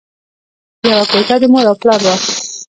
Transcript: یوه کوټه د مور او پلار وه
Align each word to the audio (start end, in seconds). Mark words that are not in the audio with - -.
یوه 0.89 1.03
کوټه 1.11 1.35
د 1.41 1.43
مور 1.51 1.65
او 1.69 1.75
پلار 1.81 2.01
وه 2.05 2.15